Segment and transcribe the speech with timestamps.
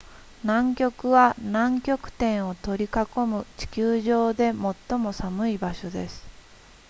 [0.43, 4.51] 南極は南極点を取り囲む地球上で
[4.89, 6.25] 最も寒い場所です